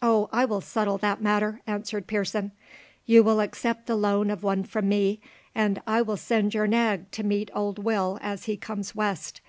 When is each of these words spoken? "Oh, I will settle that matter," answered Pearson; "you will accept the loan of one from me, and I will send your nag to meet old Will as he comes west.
"Oh, 0.00 0.30
I 0.32 0.46
will 0.46 0.62
settle 0.62 0.96
that 0.96 1.20
matter," 1.20 1.60
answered 1.66 2.06
Pearson; 2.06 2.52
"you 3.04 3.22
will 3.22 3.38
accept 3.38 3.84
the 3.84 3.96
loan 3.96 4.30
of 4.30 4.42
one 4.42 4.64
from 4.64 4.88
me, 4.88 5.20
and 5.54 5.82
I 5.86 6.00
will 6.00 6.16
send 6.16 6.54
your 6.54 6.66
nag 6.66 7.10
to 7.10 7.22
meet 7.22 7.50
old 7.54 7.78
Will 7.78 8.18
as 8.22 8.44
he 8.44 8.56
comes 8.56 8.94
west. 8.94 9.42